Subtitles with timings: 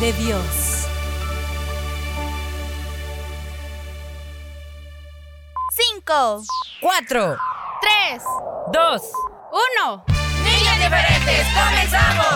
[0.00, 0.40] de Dios.
[5.76, 6.42] Cinco,
[6.80, 7.36] Cuatro,
[7.82, 8.22] tres,
[8.72, 9.02] dos,
[9.52, 10.04] uno.
[10.42, 12.26] niños diferentes, comenzamos.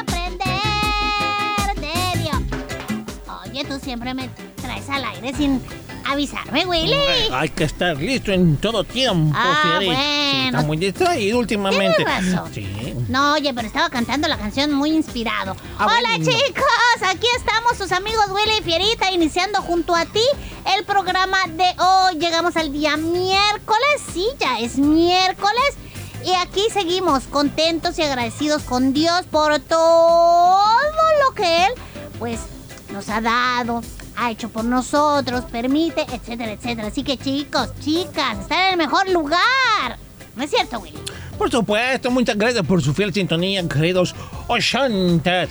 [0.00, 2.38] aprender de Dios.
[3.44, 4.28] Oye, tú siempre me
[4.60, 5.60] traes al aire sin
[6.12, 6.94] avisarme, Willy.
[7.32, 9.94] Hay que estar listo en todo tiempo, Ah, Fierita.
[9.94, 10.30] bueno.
[10.30, 11.96] Sí, está muy distraído últimamente.
[12.04, 12.54] Tienes razón.
[12.54, 12.94] Sí.
[13.08, 15.56] No, oye, pero estaba cantando la canción muy inspirado.
[15.78, 16.24] Ah, Hola bueno.
[16.24, 20.22] chicos, aquí estamos sus amigos Willy y Fierita iniciando junto a ti
[20.76, 22.18] el programa de hoy.
[22.18, 25.74] Llegamos al día miércoles, sí, ya es miércoles.
[26.24, 30.60] Y aquí seguimos contentos y agradecidos con Dios por todo
[31.24, 31.72] lo que Él,
[32.18, 32.40] pues,
[32.92, 33.82] nos ha dado,
[34.18, 36.88] ha hecho por nosotros, permite, etcétera, etcétera.
[36.88, 40.07] Así que chicos, chicas, están en el mejor lugar.
[40.38, 40.96] ¿No es cierto, Willy?
[41.36, 44.14] Por supuesto, muchas gracias por su fiel sintonía, queridos
[44.46, 45.48] oyentes.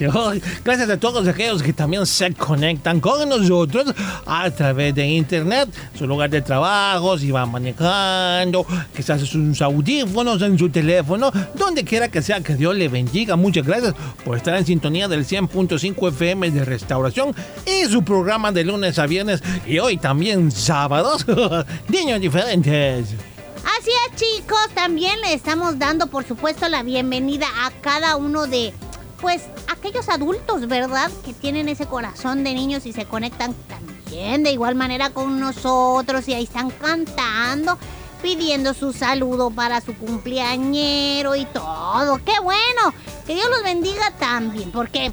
[0.64, 3.94] Gracias a todos aquellos que también se conectan con nosotros
[4.26, 8.66] a través de internet, su lugar de trabajo, si van manejando,
[8.96, 13.36] quizás sus audífonos en su teléfono, donde quiera que sea, que Dios le bendiga.
[13.36, 13.94] Muchas gracias
[14.24, 19.06] por estar en sintonía del 100.5 FM de Restauración y su programa de lunes a
[19.06, 21.26] viernes y hoy también sábados.
[21.90, 23.16] Niños diferentes.
[23.76, 28.74] Así es, chicos, también le estamos dando, por supuesto, la bienvenida a cada uno de,
[29.20, 31.12] pues, aquellos adultos, ¿verdad?
[31.26, 36.30] Que tienen ese corazón de niños y se conectan también de igual manera con nosotros
[36.30, 37.78] y ahí están cantando,
[38.22, 42.22] pidiendo su saludo para su cumpleañero y todo.
[42.24, 42.94] ¡Qué bueno!
[43.26, 45.12] Que Dios los bendiga también, porque...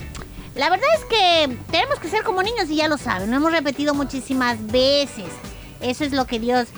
[0.55, 3.51] La verdad es que tenemos que ser como niños y ya lo saben, lo hemos
[3.51, 5.27] repetido muchísimas veces.
[5.81, 6.69] Eso es lo que Dios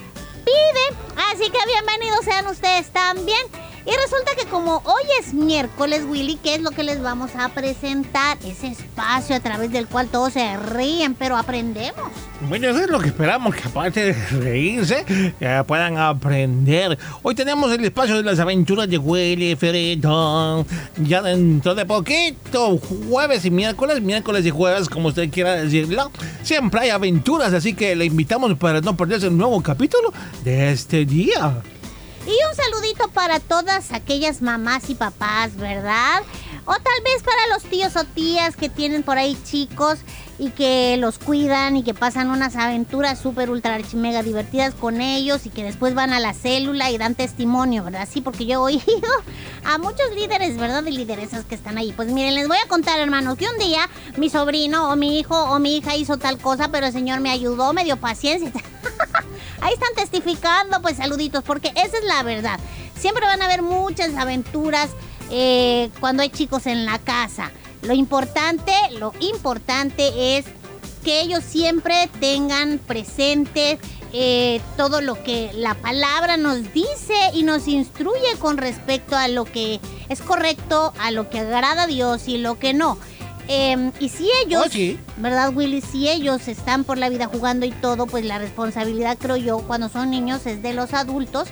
[1.33, 3.39] Así que bienvenidos sean ustedes también.
[3.87, 7.51] Y resulta que como hoy es miércoles, Willy, ¿qué es lo que les vamos a
[7.51, 8.37] presentar?
[8.45, 12.11] Ese espacio a través del cual todos se ríen, pero aprendemos.
[12.49, 15.05] Bueno, eso es lo que esperamos, que aparte de reírse,
[15.39, 16.99] que puedan aprender.
[17.23, 20.67] Hoy tenemos el espacio de las aventuras de Willy Ferito.
[20.97, 26.11] Ya dentro de poquito, jueves y miércoles, miércoles y jueves, como usted quiera decirlo,
[26.43, 31.05] siempre hay aventuras, así que le invitamos para no perderse el nuevo capítulo de este
[31.05, 31.63] día.
[32.27, 36.23] Y un saludito para todas aquellas mamás y papás, ¿verdad?
[36.65, 40.01] O tal vez para los tíos o tías que tienen por ahí chicos
[40.37, 45.47] y que los cuidan y que pasan unas aventuras súper ultra mega divertidas con ellos
[45.47, 48.09] y que después van a la célula y dan testimonio, ¿verdad?
[48.11, 48.83] Sí, porque yo he oído
[49.65, 50.83] a muchos líderes, ¿verdad?
[50.83, 51.93] De lideresas que están ahí.
[51.93, 55.41] Pues miren, les voy a contar, hermanos, que un día mi sobrino o mi hijo
[55.45, 58.53] o mi hija hizo tal cosa, pero el Señor me ayudó, me dio paciencia.
[59.61, 62.61] Ahí están testificando, pues saluditos, porque esa es la verdad.
[62.99, 64.91] Siempre van a haber muchas aventuras
[65.31, 67.51] eh, cuando hay chicos en la casa.
[67.83, 70.47] Lo importante, lo importante es
[71.05, 73.79] que ellos siempre tengan presente
[74.13, 79.45] eh, todo lo que la palabra nos dice y nos instruye con respecto a lo
[79.45, 82.99] que es correcto, a lo que agrada a Dios y lo que no.
[83.49, 84.99] Eh, y si ellos, Oh, sí.
[85.19, 85.81] ¿verdad, Willy?
[85.81, 89.89] Si ellos están por la vida jugando y todo, pues la responsabilidad, creo yo, cuando
[89.89, 91.49] son niños es de los adultos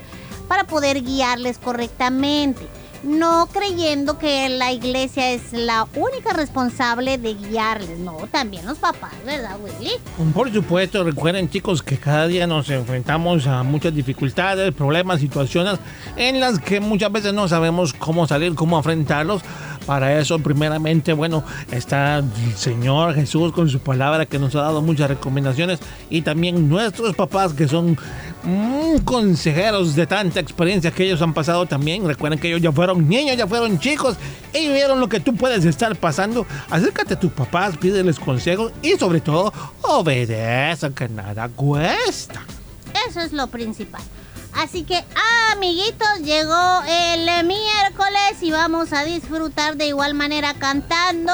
[0.49, 2.67] para poder guiarles correctamente.
[3.02, 7.99] no creyendo que la iglesia es la única responsable de guiarles.
[7.99, 9.91] No, también los papás, ¿verdad, Willy?
[10.32, 15.79] Por supuesto, recuerden chicos que cada día nos enfrentamos a muchas dificultades, problemas, situaciones
[16.17, 19.43] en las que muchas veces no sabemos cómo salir, cómo enfrentarlos.
[19.86, 24.81] Para eso, primeramente, bueno, está el Señor Jesús con su palabra que nos ha dado
[24.81, 27.98] muchas recomendaciones y también nuestros papás que son
[28.44, 32.06] mm, consejeros de tanta experiencia que ellos han pasado también.
[32.06, 34.16] Recuerden que ellos ya fueron niños, ya fueron chicos
[34.54, 36.46] y vieron lo que tú puedes estar pasando.
[36.70, 39.52] Acércate a tus papás, pídeles consejos y sobre todo,
[39.82, 42.42] obedece que nada cuesta.
[43.08, 44.02] Eso es lo principal.
[44.56, 45.05] Así que,
[45.53, 51.33] amiguitos, llegó el miércoles y vamos a disfrutar de igual manera cantando.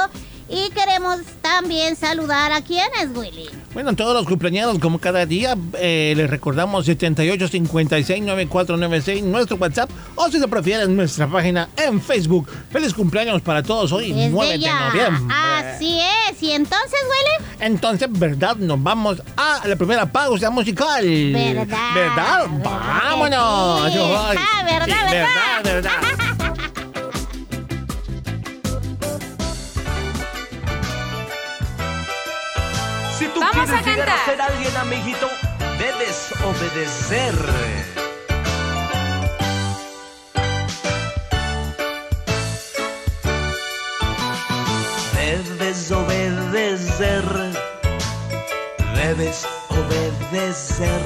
[0.50, 3.48] Y queremos también saludar a quienes, Willy.
[3.72, 10.40] Bueno, todos los cumpleaños, como cada día, eh, les recordamos 78569496, nuestro WhatsApp, o si
[10.40, 12.48] lo prefieren, nuestra página en Facebook.
[12.72, 15.32] Feliz cumpleaños para todos hoy, Desde 9 de noviembre.
[15.32, 16.42] Así es.
[16.42, 18.56] Y entonces, Willy, Entonces, ¿verdad?
[18.56, 21.04] Nos vamos a la primera pausa musical.
[21.06, 21.94] ¿Verdad?
[21.94, 22.46] ¿Verdad?
[22.48, 23.92] ¿Verdad ¡Vámonos!
[23.92, 23.98] sí?
[24.36, 25.28] Ah, ¿verdad, sí, verdad?
[25.62, 25.92] verdad,
[33.20, 35.28] Si tú Vamos quieres a llegar a ser alguien, amiguito,
[35.78, 37.34] debes obedecer.
[45.12, 47.24] Debes obedecer.
[48.94, 51.02] Debes obedecer.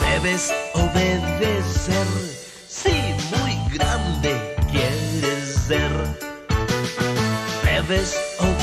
[0.00, 2.06] Debes obedecer.
[2.68, 5.90] Sí, muy grande quieres ser.
[7.64, 8.53] Debes obedecer.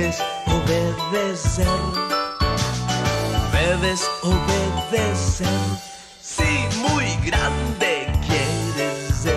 [0.00, 1.66] Debes obedecer.
[3.52, 5.46] Debes obedecer.
[6.22, 9.36] Sí, muy grande quieres ser.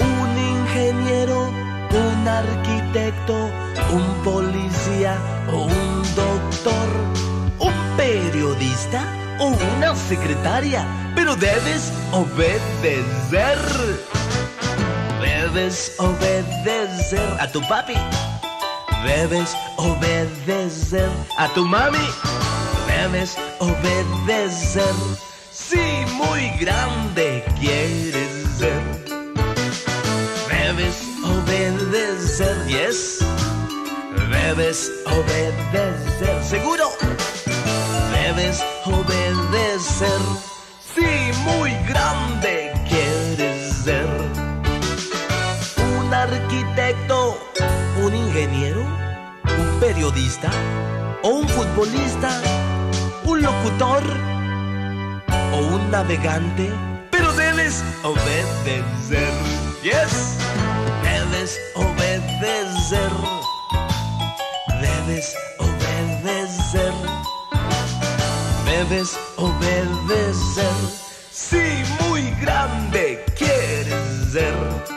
[0.00, 3.48] Un ingeniero, un arquitecto,
[3.90, 5.16] un policía
[5.50, 6.88] o un doctor,
[7.60, 9.02] un periodista
[9.40, 9.46] o
[9.78, 13.58] una secretaria, pero debes obedecer.
[15.22, 17.94] Debes obedecer a tu papi.
[19.04, 22.08] Debes obedecer a tu mami.
[22.86, 24.94] Debes obedecer.
[25.52, 28.82] Sí, muy grande quieres ser.
[30.48, 33.18] Debes obedecer, yes.
[34.30, 36.88] Debes obedecer, seguro.
[38.12, 40.20] Debes obedecer.
[40.94, 44.06] Sí, muy grande quieres ser
[45.98, 47.38] un arquitecto,
[48.04, 48.83] un ingeniero,
[49.80, 50.50] periodista
[51.22, 52.40] o un futbolista,
[53.24, 54.02] un locutor
[55.52, 56.70] o un navegante,
[57.10, 59.32] pero debes obedecer.
[59.82, 60.36] Yes,
[61.02, 63.12] debes obedecer.
[64.80, 66.92] Debes obedecer.
[68.64, 70.74] Debes obedecer.
[71.30, 74.93] Sí, muy grande quieres ser.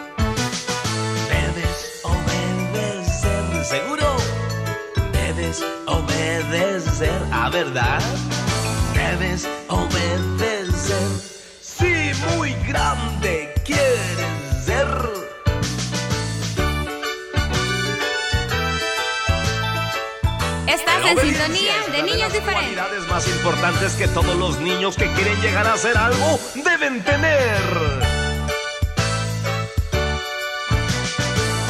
[6.08, 8.02] Obedecer, a verdad.
[8.94, 11.08] Debes obedecer.
[11.62, 14.88] Sí, muy grande quieres ser.
[20.68, 22.54] Estás en sintonía de niños las diferentes.
[22.54, 27.62] cualidades más importantes que todos los niños que quieren llegar a hacer algo deben tener.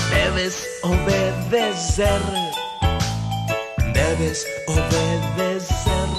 [0.09, 2.21] Debes obedecer.
[3.97, 6.09] Debes obedecer.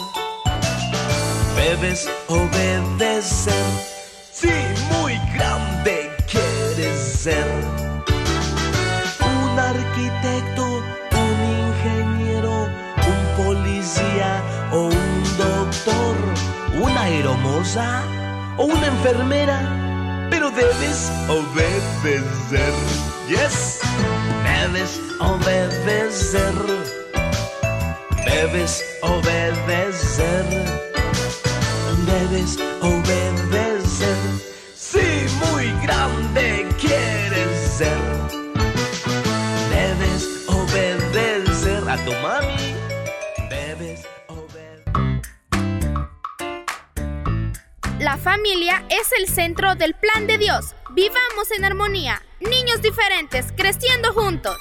[1.54, 3.66] Debes obedecer.
[4.32, 4.50] Sí,
[4.90, 7.46] muy grande quieres ser
[9.20, 10.64] un arquitecto,
[11.12, 12.66] un ingeniero,
[13.12, 14.42] un policía
[14.72, 16.16] o un doctor,
[16.82, 18.02] una aeromoza
[18.56, 22.74] o una enfermera, pero debes obedecer.
[23.28, 23.78] Yes,
[24.42, 27.07] debes obedecer.
[28.28, 30.44] Debes obedecer.
[32.06, 34.16] Debes obedecer.
[34.74, 37.98] Sí, muy grande quieres ser.
[39.70, 42.74] Debes obedecer a tu mami.
[43.48, 44.84] Debes obedecer.
[47.98, 50.74] La familia es el centro del plan de Dios.
[50.90, 52.22] Vivamos en armonía.
[52.40, 54.58] Niños diferentes, creciendo juntos.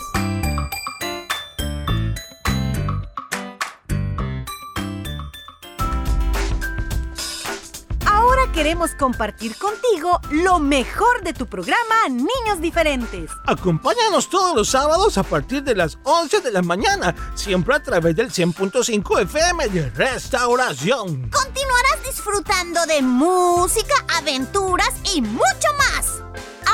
[8.57, 13.29] Queremos compartir contigo lo mejor de tu programa Niños Diferentes.
[13.45, 18.15] Acompáñanos todos los sábados a partir de las 11 de la mañana, siempre a través
[18.15, 21.29] del 100.5 FM de Restauración.
[21.29, 26.23] Continuarás disfrutando de música, aventuras y mucho más.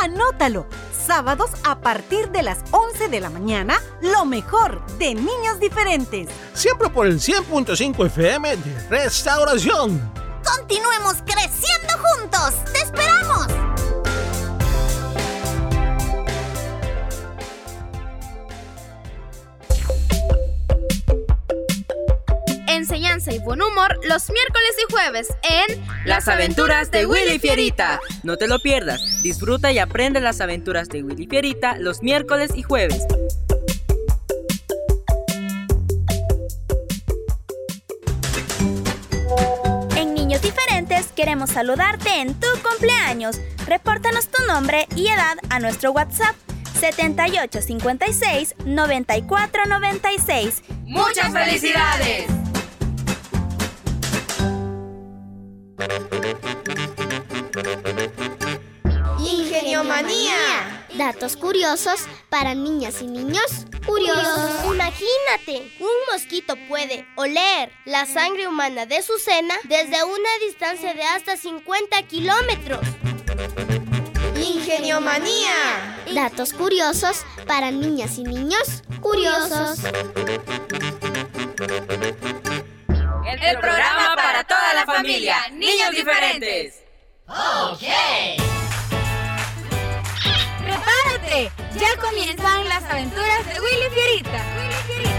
[0.02, 0.66] Anótalo.
[1.06, 6.30] Sábados a partir de las 11 de la mañana, lo mejor de Niños Diferentes.
[6.54, 10.24] Siempre por el 100.5 FM de Restauración.
[10.46, 11.73] Continuemos creciendo
[12.03, 12.53] juntos.
[12.72, 13.48] ¡Te esperamos!
[22.67, 28.01] Enseñanza y buen humor los miércoles y jueves en Las aventuras de Willy Fierita.
[28.24, 29.01] No te lo pierdas.
[29.24, 33.05] Disfruta y aprende las aventuras de Willy Fierita los miércoles y jueves.
[41.07, 43.39] Queremos saludarte en tu cumpleaños.
[43.65, 46.36] Repórtanos tu nombre y edad a nuestro WhatsApp
[46.79, 50.63] 7856 9496.
[50.86, 52.27] ¡Muchas felicidades!
[59.19, 60.86] Ingeniomanía.
[60.98, 64.66] Datos curiosos para niñas y niños curiosos.
[64.66, 71.04] Imagínate, un mosquito puede oler la sangre humana de su cena desde una distancia de
[71.04, 72.82] hasta 50 kilómetros.
[74.36, 75.98] Ingeniomanía.
[76.13, 79.80] Datos curiosos para niñas y niños curiosos.
[83.42, 85.38] El programa para toda la familia.
[85.52, 86.84] Niños diferentes.
[91.32, 94.46] Ya comienzan las aventuras de Willy Fierita.
[94.58, 95.12] Willy Fierita.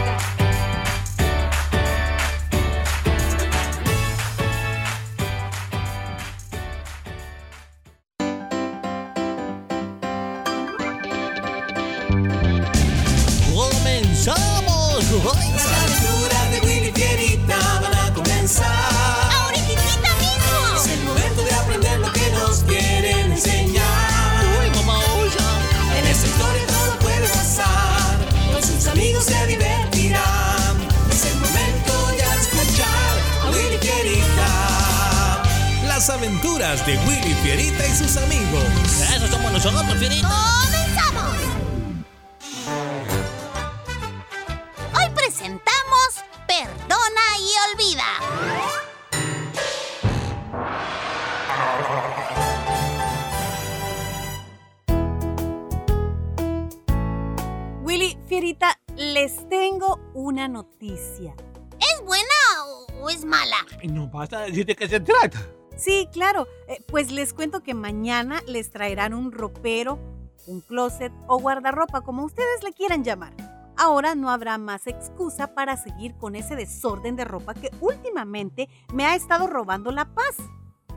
[64.46, 65.38] Decir de qué se trata.
[65.76, 66.46] Sí, claro.
[66.68, 69.98] eh, pues les cuento que mañana les traerán un ropero,
[70.46, 73.34] un closet o guardarropa, como ustedes le quieran llamar.
[73.76, 79.04] Ahora no habrá más excusa para seguir con ese desorden de ropa que últimamente me
[79.04, 80.36] ha estado robando la paz.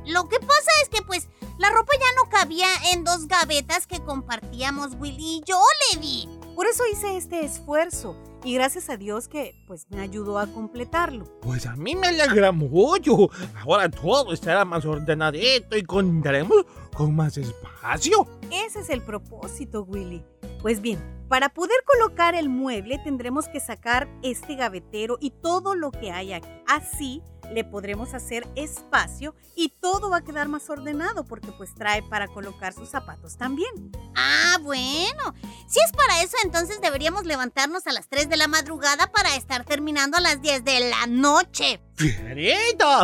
[0.05, 3.99] Lo que pasa es que pues la ropa ya no cabía en dos gavetas que
[3.99, 5.59] compartíamos Willy y yo,
[5.93, 6.29] Levi.
[6.55, 11.25] Por eso hice este esfuerzo y gracias a Dios que pues me ayudó a completarlo.
[11.41, 13.29] Pues a mí me alegra mucho.
[13.61, 16.65] Ahora todo estará más ordenadito y contaremos
[16.95, 18.27] con más espacio.
[18.51, 20.23] Ese es el propósito, Willy.
[20.61, 25.91] Pues bien, para poder colocar el mueble tendremos que sacar este gavetero y todo lo
[25.91, 26.47] que hay aquí.
[26.67, 32.03] Así le podremos hacer espacio y todo va a quedar más ordenado porque pues trae
[32.03, 33.91] para colocar sus zapatos también.
[34.15, 35.33] Ah, bueno.
[35.67, 39.65] Si es para eso, entonces deberíamos levantarnos a las 3 de la madrugada para estar
[39.65, 41.81] terminando a las 10 de la noche.
[41.95, 43.03] ¡Fierita!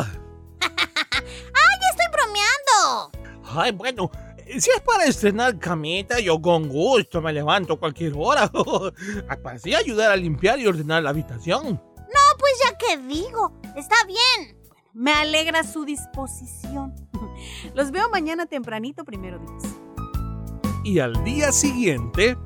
[0.59, 3.11] ¡Ay, estoy bromeando!
[3.55, 4.09] Ay, bueno,
[4.47, 8.51] si es para estrenar camita, yo con gusto me levanto a cualquier hora.
[9.43, 11.81] Para así ayudar a limpiar y ordenar la habitación.
[12.39, 14.57] Pues ya que digo, está bien.
[14.93, 16.93] Me alegra su disposición.
[17.73, 19.63] Los veo mañana tempranito, primero Dios.
[20.83, 22.37] Y al día siguiente,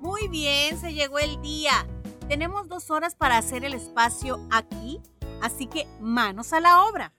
[0.00, 1.86] Muy bien, se llegó el día.
[2.28, 5.00] Tenemos dos horas para hacer el espacio aquí,
[5.42, 7.12] así que manos a la obra.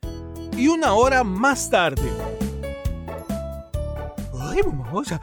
[0.58, 2.12] y una hora más tarde.
[4.52, 5.20] Ay, mamosa,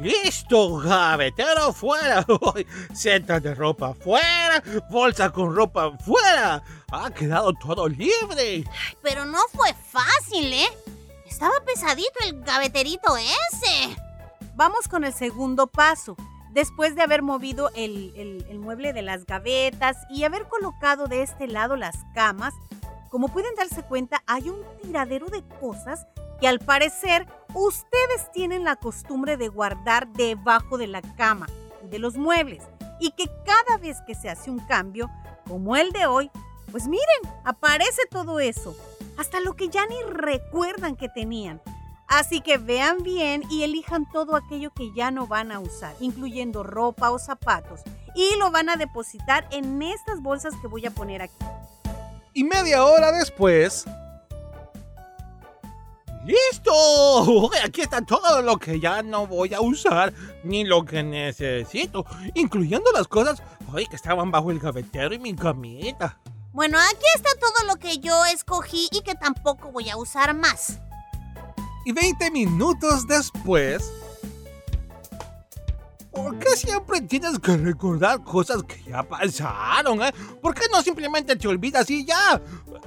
[0.00, 2.24] listo, gavetero fuera.
[2.94, 6.62] Setas de ropa fuera, bolsa con ropa fuera.
[6.90, 8.64] Ha quedado todo libre.
[9.02, 10.68] Pero no fue fácil, ¿eh?
[11.28, 13.96] Estaba pesadito el gaveterito ese.
[14.56, 16.16] Vamos con el segundo paso.
[16.52, 21.22] Después de haber movido el, el- el mueble de las gavetas y haber colocado de
[21.22, 22.52] este lado las camas,
[23.10, 26.06] Como pueden darse cuenta, hay un tiradero de cosas
[26.40, 31.48] que al parecer ustedes tienen la costumbre de guardar debajo de la cama
[31.84, 32.62] y de los muebles.
[33.00, 35.10] Y que cada vez que se hace un cambio,
[35.48, 36.30] como el de hoy,
[36.70, 37.04] pues miren,
[37.44, 38.76] aparece todo eso.
[39.18, 41.60] Hasta lo que ya ni recuerdan que tenían.
[42.06, 46.62] Así que vean bien y elijan todo aquello que ya no van a usar, incluyendo
[46.62, 47.80] ropa o zapatos.
[48.14, 51.44] Y lo van a depositar en estas bolsas que voy a poner aquí.
[52.34, 53.84] Y media hora después...
[56.24, 57.50] ¡Listo!
[57.64, 60.12] Aquí está todo lo que ya no voy a usar
[60.44, 63.42] ni lo que necesito, incluyendo las cosas
[63.74, 66.18] ay, que estaban bajo el gavetero y mi camita.
[66.52, 70.78] Bueno, aquí está todo lo que yo escogí y que tampoco voy a usar más.
[71.86, 73.90] Y 20 minutos después...
[76.12, 80.12] ¿Por qué siempre tienes que recordar cosas que ya pasaron, eh?
[80.42, 82.40] ¿Por qué no simplemente te olvidas y ya?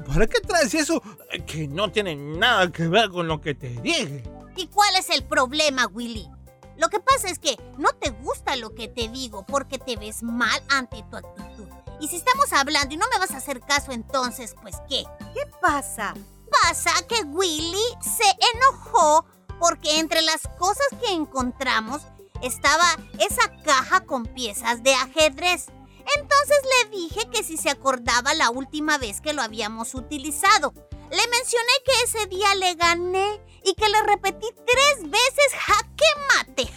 [0.08, 1.01] ¿Para qué traes eso
[1.46, 4.24] que no tiene nada que ver con lo que te dije?
[4.56, 6.30] ¿Y cuál es el problema, Willy?
[6.77, 10.22] Lo que pasa es que no te gusta lo que te digo porque te ves
[10.24, 11.68] mal ante tu actitud.
[12.01, 15.03] Y si estamos hablando y no me vas a hacer caso entonces, pues ¿qué?
[15.34, 16.13] ¿Qué pasa?
[16.63, 18.25] Pasa que Willy se
[18.56, 19.25] enojó
[19.60, 22.01] porque entre las cosas que encontramos
[22.44, 22.86] estaba
[23.20, 25.68] esa caja con piezas de ajedrez.
[26.18, 30.74] Entonces le dije que si se acordaba la última vez que lo habíamos utilizado.
[31.10, 36.74] Le mencioné que ese día le gané y que le repetí tres veces jaque mate.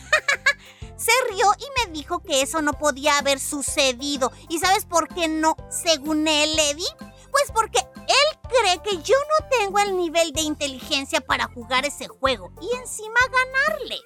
[0.97, 4.33] se rió y me dijo que eso no podía haber sucedido.
[4.49, 6.87] ¿Y sabes por qué no, según él, Lady?
[7.37, 12.09] Pues porque él cree que yo no tengo el nivel de inteligencia para jugar ese
[12.09, 13.97] juego y encima ganarle.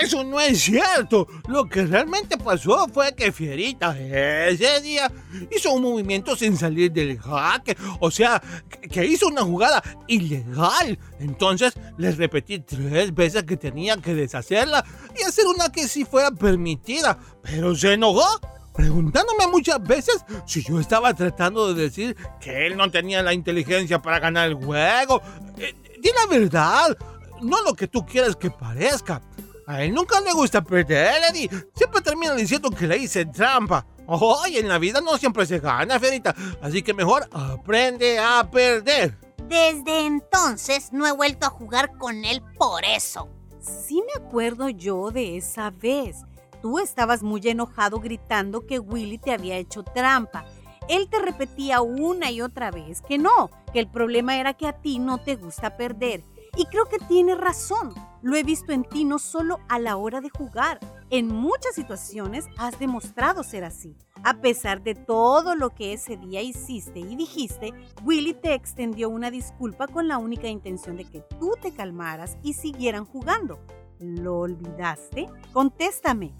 [0.00, 1.28] Eso no es cierto.
[1.46, 5.10] Lo que realmente pasó fue que Fierita ese día
[5.56, 7.76] hizo un movimiento sin salir del jaque.
[8.00, 8.42] O sea,
[8.90, 10.98] que hizo una jugada ilegal.
[11.20, 14.84] Entonces le repetí tres veces que tenía que deshacerla
[15.16, 17.18] y hacer una que sí fuera permitida.
[17.42, 18.40] Pero se enojó
[18.74, 24.02] preguntándome muchas veces si yo estaba tratando de decir que él no tenía la inteligencia
[24.02, 25.22] para ganar el juego.
[25.56, 26.98] Eh, di la verdad,
[27.40, 29.22] no lo que tú quieres que parezca.
[29.66, 31.48] A él nunca le gusta perder, Eddie.
[31.74, 33.86] Siempre termina diciendo que le hice trampa.
[34.06, 36.34] Oye, en la vida no siempre se gana, Ferita.
[36.60, 39.16] Así que mejor aprende a perder.
[39.48, 43.30] Desde entonces no he vuelto a jugar con él por eso.
[43.60, 46.16] Sí me acuerdo yo de esa vez.
[46.64, 50.46] Tú estabas muy enojado gritando que Willy te había hecho trampa.
[50.88, 54.72] Él te repetía una y otra vez que no, que el problema era que a
[54.72, 56.24] ti no te gusta perder.
[56.56, 57.92] Y creo que tiene razón.
[58.22, 60.80] Lo he visto en ti no solo a la hora de jugar.
[61.10, 63.94] En muchas situaciones has demostrado ser así.
[64.22, 67.74] A pesar de todo lo que ese día hiciste y dijiste,
[68.04, 72.54] Willy te extendió una disculpa con la única intención de que tú te calmaras y
[72.54, 73.58] siguieran jugando.
[73.98, 75.28] ¿Lo olvidaste?
[75.52, 76.32] Contéstame.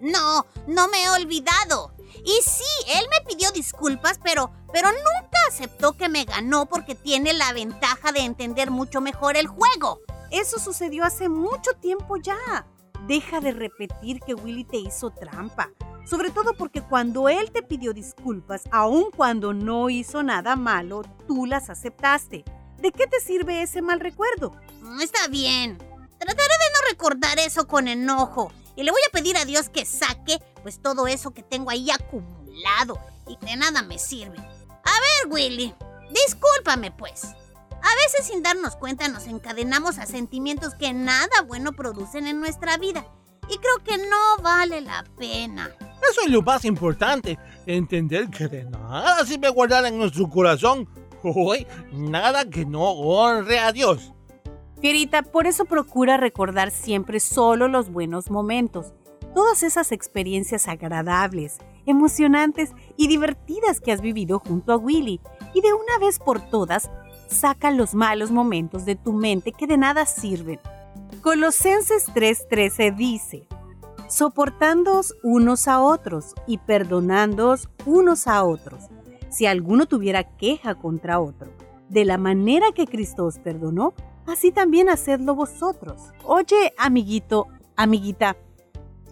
[0.00, 1.94] No, no me he olvidado.
[2.24, 7.32] Y sí, él me pidió disculpas, pero, pero nunca aceptó que me ganó porque tiene
[7.32, 10.00] la ventaja de entender mucho mejor el juego.
[10.30, 12.66] Eso sucedió hace mucho tiempo ya.
[13.06, 15.70] Deja de repetir que Willy te hizo trampa.
[16.04, 21.46] Sobre todo porque cuando él te pidió disculpas, aun cuando no hizo nada malo, tú
[21.46, 22.44] las aceptaste.
[22.78, 24.56] ¿De qué te sirve ese mal recuerdo?
[25.00, 25.78] Está bien.
[26.18, 28.52] Trataré de no recordar eso con enojo.
[28.76, 31.90] Y le voy a pedir a Dios que saque pues todo eso que tengo ahí
[31.90, 34.38] acumulado y de nada me sirve.
[34.38, 34.90] A
[35.24, 35.74] ver, Willy,
[36.10, 37.24] discúlpame pues.
[37.24, 42.76] A veces sin darnos cuenta nos encadenamos a sentimientos que nada bueno producen en nuestra
[42.78, 43.06] vida.
[43.48, 45.70] Y creo que no vale la pena.
[46.10, 50.88] Eso es lo más importante, entender que de nada sirve guardar en nuestro corazón
[51.22, 54.12] hoy nada que no honre a Dios.
[54.82, 58.92] Fierita, por eso procura recordar siempre solo los buenos momentos,
[59.32, 65.20] todas esas experiencias agradables, emocionantes y divertidas que has vivido junto a Willy,
[65.54, 66.90] y de una vez por todas,
[67.28, 70.58] saca los malos momentos de tu mente que de nada sirven.
[71.20, 73.46] Colosenses 3:13 dice,
[74.08, 78.86] soportándoos unos a otros y perdonándoos unos a otros,
[79.30, 81.52] si alguno tuviera queja contra otro.
[81.88, 83.94] De la manera que Cristo os perdonó,
[84.26, 86.12] así también hacedlo vosotros.
[86.24, 88.36] Oye, amiguito, amiguita,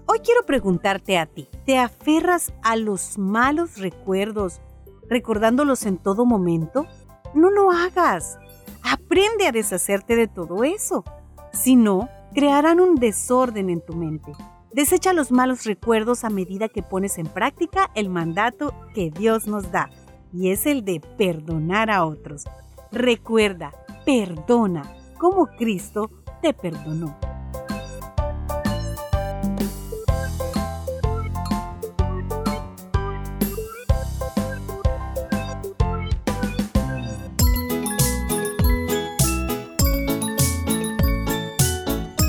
[0.07, 4.61] hoy quiero preguntarte a ti, ¿te aferras a los malos recuerdos
[5.09, 6.87] recordándolos en todo momento?
[7.35, 8.39] No lo hagas.
[8.83, 11.05] Aprende a deshacerte de todo eso.
[11.53, 14.33] Si no, crearán un desorden en tu mente.
[14.73, 19.71] Desecha los malos recuerdos a medida que pones en práctica el mandato que Dios nos
[19.73, 19.91] da.
[20.33, 22.45] y es el de perdonar a otros.
[22.93, 23.73] Recuerda,
[24.07, 27.15] perdona como Cristo te perdonó.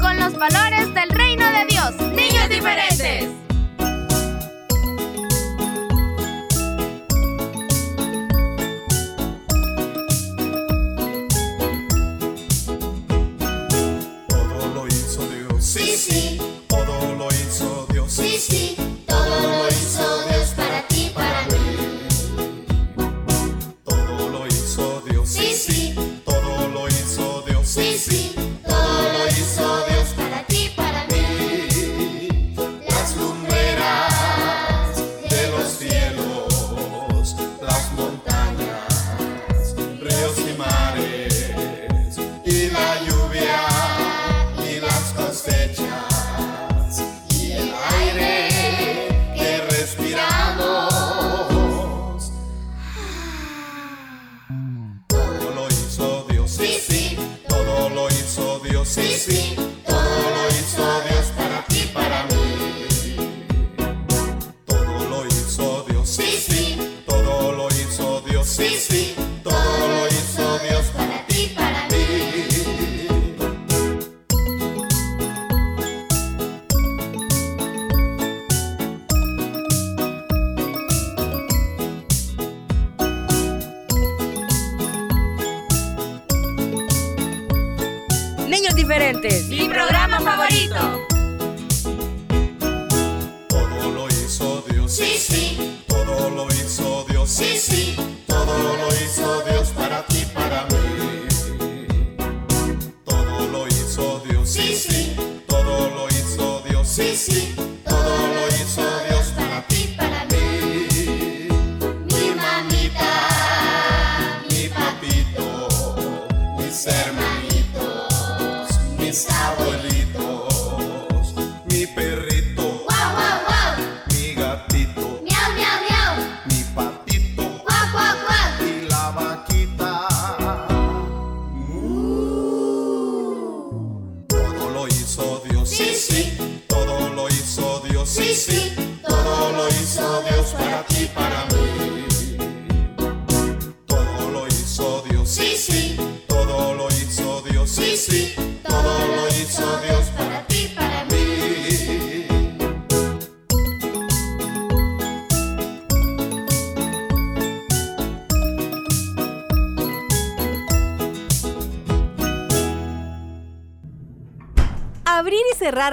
[0.02, 1.96] Con los valores del reino de Dios.
[2.14, 3.41] Niños diferentes.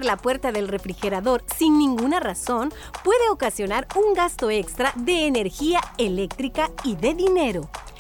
[0.05, 2.73] La puerta del refrigerador sin ninguna razón
[3.05, 7.69] puede ocasionar un gasto extra de energía eléctrica y de dinero.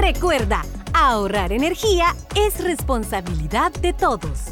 [0.00, 0.62] Recuerda,
[0.94, 4.46] ahorrar energía es responsabilidad de todos.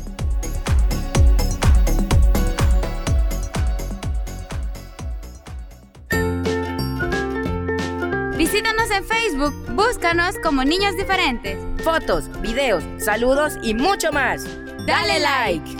[8.36, 11.58] Visítanos en Facebook, búscanos como Niños Diferentes.
[11.82, 14.44] Fotos, videos, saludos y mucho más.
[14.86, 15.76] Dale like.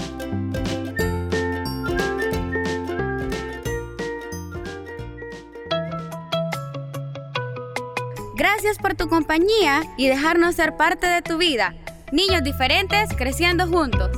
[8.60, 11.76] Gracias por tu compañía y dejarnos ser parte de tu vida.
[12.10, 14.10] Niños diferentes creciendo juntos.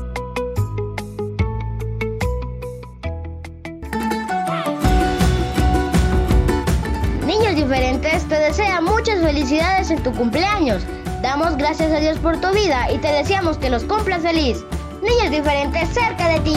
[7.27, 10.85] Niños diferentes te desea muchas felicidades en tu cumpleaños.
[11.21, 14.65] Damos gracias a Dios por tu vida y te deseamos que los cumplas feliz.
[15.03, 16.57] Niños diferentes cerca de ti.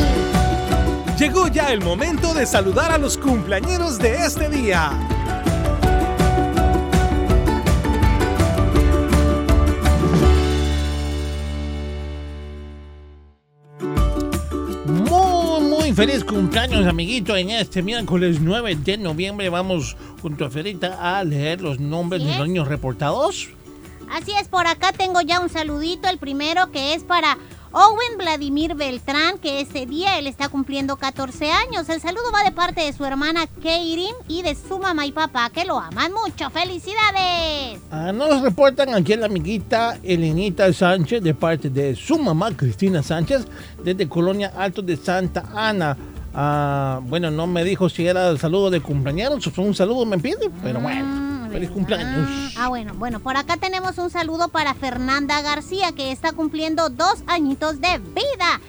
[1.19, 4.98] Llegó ya el momento de saludar a los cumpleañeros de este día.
[15.96, 17.36] Muy, feliz cumpleaños, amiguito.
[17.36, 22.36] En este miércoles 9 de noviembre vamos junto a Ferita a leer los nombres de
[22.36, 23.50] los niños reportados.
[24.10, 27.38] Así es, por acá tengo ya un saludito, el primero que es para
[27.76, 31.90] Owen Vladimir Beltrán, que este día él está cumpliendo 14 años.
[31.90, 35.50] El saludo va de parte de su hermana Keirin y de su mamá y papá,
[35.50, 36.52] que lo aman mucho.
[36.52, 37.82] ¡Felicidades!
[37.90, 43.48] Ah, nos reportan aquí la amiguita Elenita Sánchez de parte de su mamá Cristina Sánchez
[43.84, 45.98] desde Colonia Alto de Santa Ana.
[46.32, 50.20] Ah, bueno, no me dijo si era el saludo de cumpleaños o un saludo me
[50.20, 51.33] pide, pero bueno.
[51.54, 52.54] Feliz cumpleaños.
[52.58, 57.24] Ah, bueno, bueno, por acá tenemos un saludo para Fernanda García, que está cumpliendo dos
[57.28, 58.60] añitos de vida.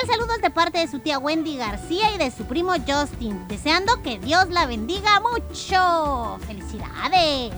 [0.00, 3.46] El saludo es de parte de su tía Wendy García y de su primo Justin,
[3.46, 6.38] deseando que Dios la bendiga mucho.
[6.46, 7.52] ¡Felicidades!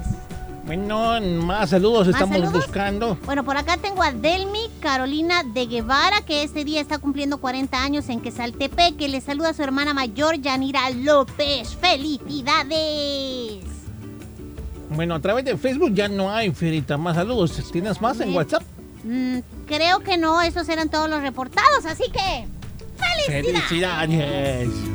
[0.65, 3.17] Bueno, más saludos estamos buscando.
[3.25, 7.81] Bueno, por acá tengo a Delmi Carolina de Guevara, que este día está cumpliendo 40
[7.83, 11.77] años en Quesaltepec, que le saluda a su hermana mayor, Yanira López.
[11.77, 13.72] ¡Felicidades!
[14.95, 17.63] Bueno, a través de Facebook ya no hay, Ferita, más saludos.
[17.73, 18.63] ¿Tienes más en WhatsApp?
[19.05, 22.47] Mm, creo que no, esos eran todos los reportados, así que...
[23.27, 23.69] ¡Felicidades!
[23.69, 24.92] ¡Felicidades!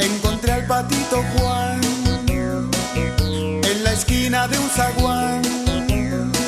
[0.00, 1.80] Encontré al patito Juan
[2.96, 5.42] en la esquina de un zaguán.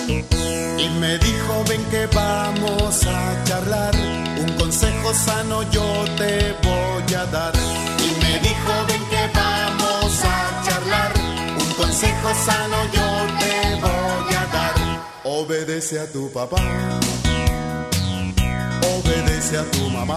[0.09, 3.95] Y me dijo, ven que vamos a charlar.
[4.41, 7.53] Un consejo sano yo te voy a dar.
[8.01, 11.13] Y me dijo, ven que vamos a charlar.
[11.61, 14.75] Un consejo sano yo te voy a dar.
[15.23, 16.57] Obedece a tu papá.
[18.83, 20.17] Obedece a tu mamá.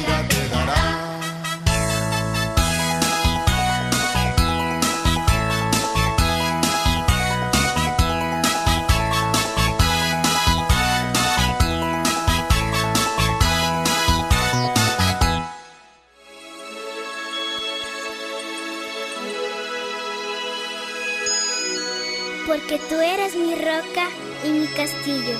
[22.71, 24.07] Porque tú eres mi roca
[24.45, 25.37] y mi castillo.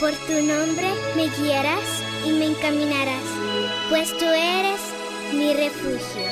[0.00, 3.22] Por tu nombre me guiarás y me encaminarás,
[3.90, 4.80] pues tú eres
[5.32, 6.24] mi refugio.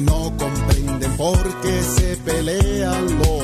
[0.00, 3.39] y no comprenden por qué se pelean los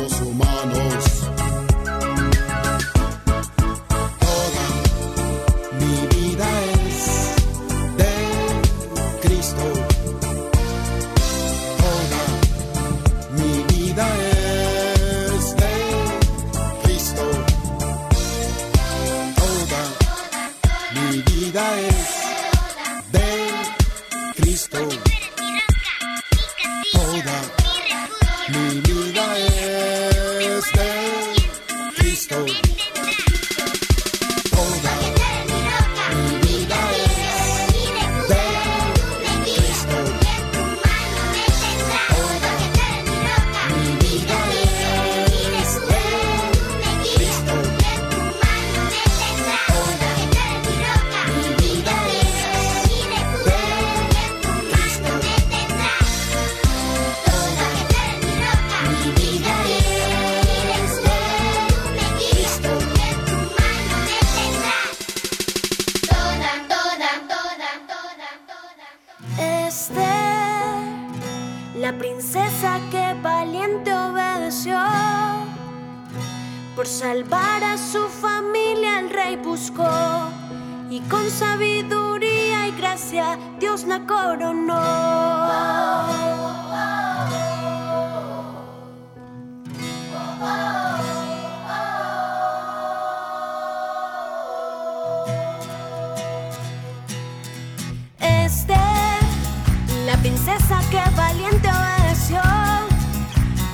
[100.47, 102.41] princesa que valiente obedeció.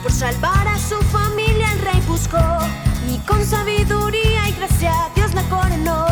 [0.03, 2.39] Por salvar a su familia el rey buscó
[3.09, 6.12] y con sabiduría y gracia Dios la coronó.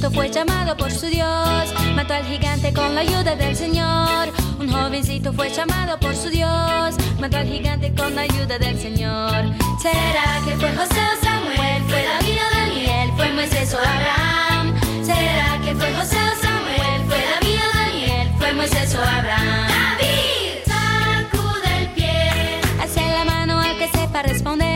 [0.00, 4.32] Jovencito fue llamado por su Dios, mató al gigante con la ayuda del Señor.
[4.58, 9.44] Un jovencito fue llamado por su Dios, mató al gigante con la ayuda del Señor.
[9.82, 11.82] ¿Será que fue José o Samuel?
[11.88, 13.10] ¿Fue David o Daniel?
[13.16, 14.74] ¿Fue Moisés o Abraham?
[15.04, 17.02] ¿Será que fue José o Samuel?
[17.06, 18.28] ¿Fue David o Daniel?
[18.38, 19.68] ¿Fue Moisés o Abraham?
[19.68, 24.69] David, sacude el pie, Alce la mano al que sepa responder.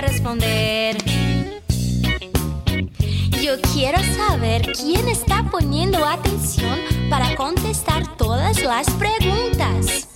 [0.00, 0.96] Responder.
[3.40, 6.78] Yo quiero saber quién está poniendo atención
[7.08, 10.08] para contestar todas las preguntas.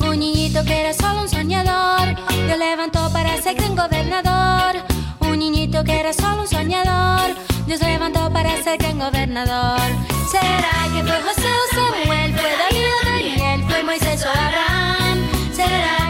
[0.00, 2.16] Un niñito que era solo un soñador,
[2.46, 4.82] Dios levantó para ser gran gobernador.
[5.20, 9.80] Un niñito que era solo un soñador, Dios levantó para ser gran gobernador.
[10.30, 12.34] ¿Será que fue José o Samuel?
[12.34, 13.64] ¿Fue David o Daniel?
[13.68, 15.18] ¿Fue Moisés o Abraham?
[15.52, 16.07] ¿Será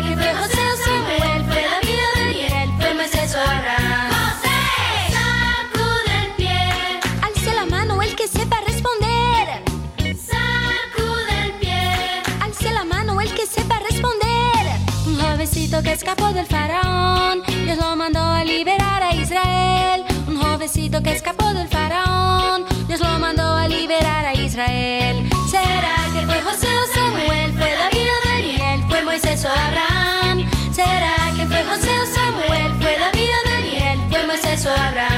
[15.89, 20.05] que escapó del faraón, Dios lo mandó a liberar a Israel.
[20.27, 25.31] Un jovencito que escapó del faraón, Dios lo mandó a liberar a Israel.
[25.51, 27.53] ¿Será que fue José o Samuel?
[27.53, 28.85] ¿Fue David o Daniel?
[28.91, 30.51] ¿Fue Moisés o Abraham?
[30.73, 32.73] ¿Será que fue José o Samuel?
[32.83, 33.99] ¿Fue David o Daniel?
[34.11, 35.18] ¿Fue Moisés o Abraham?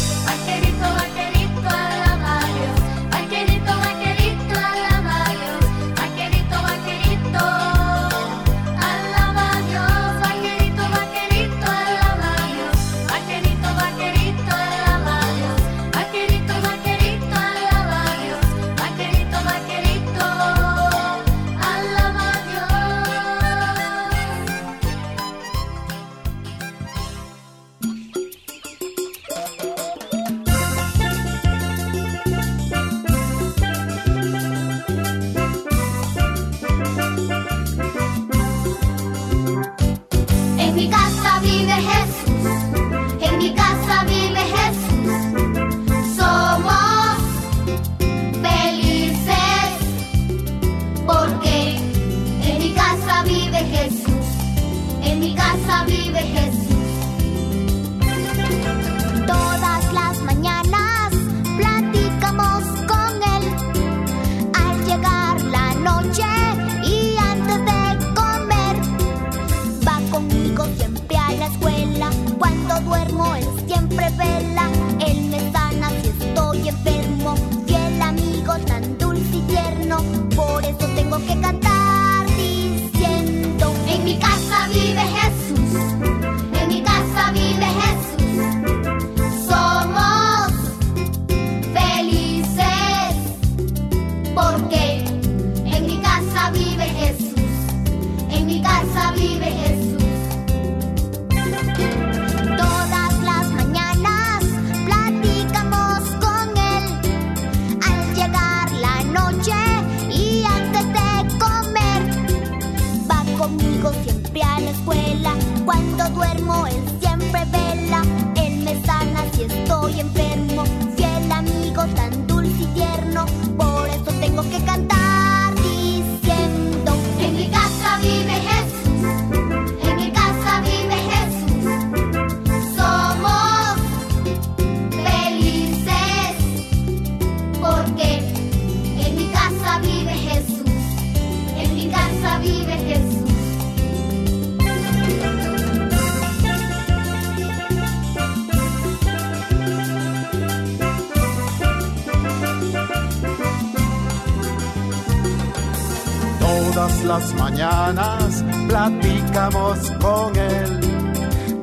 [157.05, 160.79] Las mañanas platicamos con él.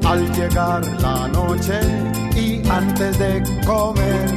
[0.05, 1.81] Al llegar la noche
[2.35, 4.31] y antes de comer.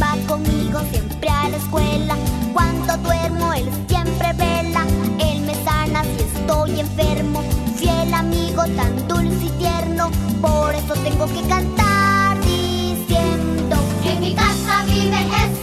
[0.00, 2.16] Va conmigo siempre a la escuela.
[2.52, 4.84] Cuando duermo, él siempre vela.
[5.20, 7.42] Él me sana si estoy enfermo.
[7.76, 10.10] Fiel amigo, tan dulce y tierno.
[10.40, 15.57] Por eso tengo que cantar diciendo: En mi casa vive Jesús,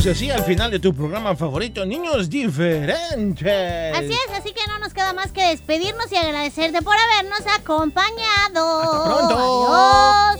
[0.00, 3.94] llegamos así al final de tu programa favorito, Niños Diferentes.
[3.94, 8.80] Así es, así que no nos queda más que despedirnos y agradecerte por habernos acompañado.
[8.80, 10.34] Hasta pronto.
[10.34, 10.39] Adiós.